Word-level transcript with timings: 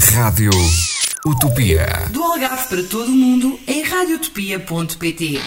Rádio 0.00 0.50
Utopia. 1.26 2.08
Do 2.10 2.22
Algarve 2.22 2.68
para 2.68 2.82
todo 2.84 3.08
o 3.08 3.14
mundo 3.14 3.60
em 3.66 3.82
radiotopia.pt. 3.82 5.40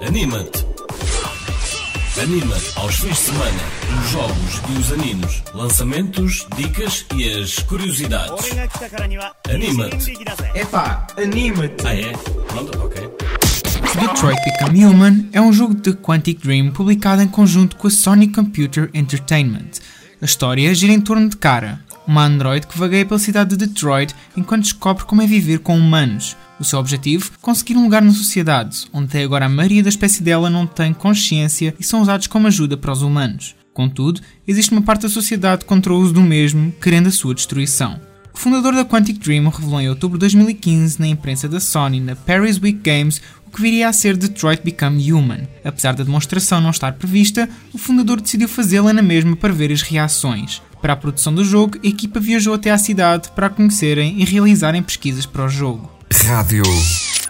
Anima-te. 0.00 0.66
Anima-te 2.20 2.72
aos 2.76 2.94
fins 2.96 3.10
de 3.10 3.16
semana, 3.16 3.62
os 4.00 4.10
jogos 4.10 4.62
e 4.70 4.78
os 4.78 4.92
animos, 4.92 5.42
lançamentos, 5.54 6.46
dicas 6.56 7.04
e 7.14 7.30
as 7.30 7.58
curiosidades. 7.58 8.48
Anima-te. 9.52 10.12
Epá, 10.54 11.06
anima-te! 11.18 11.86
Ah 11.86 11.94
é? 11.94 12.12
Pronto, 12.48 12.78
ok. 12.78 13.10
Detroit 14.00 14.40
Become 14.44 14.86
Human 14.86 15.28
é 15.32 15.40
um 15.42 15.52
jogo 15.52 15.74
de 15.74 15.92
Quantic 15.92 16.40
Dream 16.42 16.72
publicado 16.72 17.20
em 17.20 17.28
conjunto 17.28 17.76
com 17.76 17.86
a 17.86 17.90
Sony 17.90 18.28
Computer 18.28 18.88
Entertainment. 18.94 19.72
A 20.20 20.24
história 20.24 20.74
gira 20.74 20.92
em 20.92 21.00
torno 21.00 21.28
de 21.28 21.36
Kara, 21.36 21.80
uma 22.06 22.24
androide 22.24 22.66
que 22.66 22.78
vagueia 22.78 23.06
pela 23.06 23.18
cidade 23.18 23.50
de 23.56 23.66
Detroit 23.66 24.14
enquanto 24.36 24.62
descobre 24.62 25.04
como 25.04 25.22
é 25.22 25.26
viver 25.26 25.58
com 25.60 25.76
humanos. 25.76 26.36
O 26.58 26.64
seu 26.64 26.78
objetivo? 26.78 27.32
Conseguir 27.40 27.76
um 27.76 27.84
lugar 27.84 28.02
na 28.02 28.12
sociedade, 28.12 28.86
onde 28.92 29.06
até 29.06 29.24
agora 29.24 29.46
a 29.46 29.48
maioria 29.48 29.82
da 29.82 29.88
espécie 29.88 30.22
dela 30.22 30.48
não 30.48 30.66
tem 30.66 30.92
consciência 30.92 31.74
e 31.78 31.84
são 31.84 32.02
usados 32.02 32.26
como 32.26 32.46
ajuda 32.46 32.76
para 32.76 32.92
os 32.92 33.02
humanos. 33.02 33.54
Contudo, 33.74 34.20
existe 34.46 34.70
uma 34.70 34.82
parte 34.82 35.02
da 35.02 35.08
sociedade 35.08 35.64
contra 35.64 35.92
o 35.92 35.98
uso 35.98 36.12
do 36.12 36.20
mesmo, 36.20 36.72
querendo 36.80 37.08
a 37.08 37.12
sua 37.12 37.34
destruição. 37.34 38.11
O 38.34 38.38
fundador 38.38 38.74
da 38.74 38.84
Quantic 38.84 39.18
Dream 39.18 39.48
revelou 39.48 39.80
em 39.80 39.88
outubro 39.88 40.18
de 40.18 40.22
2015 40.22 40.98
na 40.98 41.06
imprensa 41.06 41.48
da 41.48 41.60
Sony 41.60 42.00
na 42.00 42.16
Paris 42.16 42.58
Week 42.58 42.80
Games 42.82 43.20
o 43.46 43.50
que 43.50 43.60
viria 43.60 43.88
a 43.88 43.92
ser 43.92 44.16
Detroit 44.16 44.62
Become 44.64 45.12
Human. 45.12 45.46
Apesar 45.64 45.92
da 45.92 46.04
demonstração 46.04 46.60
não 46.60 46.70
estar 46.70 46.94
prevista, 46.94 47.48
o 47.72 47.78
fundador 47.78 48.20
decidiu 48.20 48.48
fazê-la 48.48 48.92
na 48.92 49.02
mesma 49.02 49.36
para 49.36 49.52
ver 49.52 49.70
as 49.70 49.82
reações. 49.82 50.62
Para 50.80 50.94
a 50.94 50.96
produção 50.96 51.34
do 51.34 51.44
jogo, 51.44 51.78
a 51.84 51.86
equipa 51.86 52.18
viajou 52.18 52.54
até 52.54 52.70
à 52.70 52.78
cidade 52.78 53.30
para 53.34 53.46
a 53.46 53.50
conhecerem 53.50 54.20
e 54.20 54.24
realizarem 54.24 54.82
pesquisas 54.82 55.26
para 55.26 55.44
o 55.44 55.48
jogo. 55.48 55.90
Rádio 56.26 56.62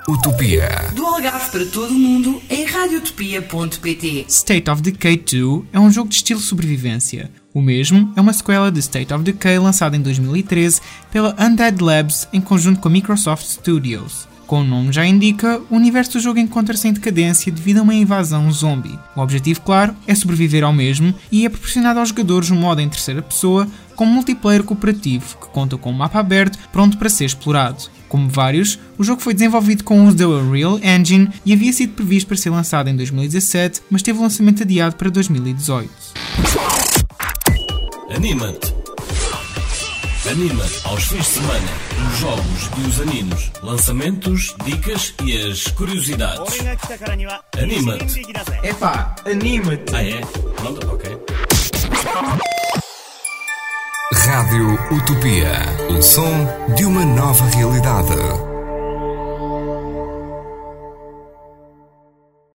Utopia. 0.09 0.91
Do 0.97 1.07
Algarve 1.07 1.51
para 1.53 1.65
todo 1.67 1.91
o 1.91 1.99
mundo 1.99 2.43
em 2.51 2.65
radiotopia.pt. 2.65 4.25
State 4.29 4.69
of 4.69 4.83
Decay 4.83 5.17
2 5.17 5.67
é 5.73 5.79
um 5.79 5.93
jogo 5.93 6.09
de 6.09 6.17
estilo 6.17 6.41
sobrevivência. 6.41 7.31
O 7.55 7.63
mesmo 7.63 8.13
é 8.17 8.21
uma 8.21 8.33
sequela 8.33 8.73
de 8.73 8.81
State 8.81 9.15
of 9.15 9.23
Decay 9.23 9.61
lançada 9.61 9.97
em 9.97 10.01
2013 10.01 10.81
pela 11.13 11.37
Undead 11.39 11.81
Labs 11.81 12.27
em 12.33 12.41
conjunto 12.41 12.81
com 12.81 12.89
a 12.89 12.91
Microsoft 12.91 13.47
Studios. 13.47 14.27
Como 14.53 14.65
o 14.65 14.69
nome 14.69 14.93
já 14.93 15.07
indica, 15.07 15.63
o 15.71 15.77
universo 15.77 16.13
do 16.13 16.21
jogo 16.21 16.39
encontra-se 16.39 16.87
em 16.87 16.93
decadência 16.93 17.51
devido 17.51 17.79
a 17.79 17.83
uma 17.83 17.95
invasão 17.95 18.53
zombie. 18.53 18.99
O 19.17 19.23
objetivo, 19.23 19.63
claro, 19.63 19.97
é 20.07 20.15
sobreviver 20.15 20.63
ao 20.63 20.75
mesmo 20.75 21.15
e 21.31 21.47
é 21.47 21.49
proporcionado 21.49 21.99
aos 21.99 22.11
jogadores 22.11 22.51
um 22.51 22.57
modo 22.57 22.83
em 22.83 22.89
terceira 22.91 23.23
pessoa 23.23 23.67
com 23.97 24.05
multiplayer 24.05 24.63
cooperativo 24.63 25.39
que 25.39 25.47
conta 25.47 25.79
com 25.79 25.89
um 25.89 25.95
mapa 25.95 26.21
aberto 26.21 26.59
pronto 26.71 26.99
para 26.99 27.09
ser 27.09 27.25
explorado. 27.25 27.85
Como 28.11 28.29
vários, 28.29 28.79
o 28.99 29.03
jogo 29.03 29.23
foi 29.23 29.33
desenvolvido 29.33 29.85
com 29.85 30.03
o 30.03 30.07
uso 30.07 30.19
da 30.19 30.29
Unreal 30.29 30.79
Engine 30.81 31.31
e 31.47 31.55
havia 31.55 31.73
sido 31.73 31.95
previsto 31.95 32.27
para 32.27 32.37
ser 32.37 32.51
lançado 32.51 32.91
em 32.91 32.97
2017, 32.97 33.81
mas 33.89 34.03
teve 34.03 34.19
o 34.19 34.23
lançamento 34.23 34.65
adiado 34.65 34.97
para 34.97 35.09
2018. 35.09 35.91
Anima-te. 38.15 38.72
Anima-te 40.31 40.81
aos 40.85 41.03
fins 41.05 41.19
de 41.19 41.25
semana, 41.25 41.69
os 42.09 42.19
jogos 42.19 42.71
e 42.79 42.89
os 42.89 43.01
animos, 43.01 43.51
lançamentos, 43.61 44.55
dicas 44.65 45.15
e 45.25 45.51
as 45.51 45.67
curiosidades. 45.73 46.59
Anima-te. 47.61 48.23
Epá, 48.63 49.17
anima-te! 49.27 49.95
Ah 49.95 50.05
é? 50.05 50.21
Pronto, 50.57 50.95
ok. 50.95 51.19
Rádio 54.15 54.75
Utopia. 54.93 55.53
O 55.91 56.01
som 56.01 56.47
de 56.77 56.85
uma 56.85 57.05
nova 57.05 57.45
realidade. 57.57 58.52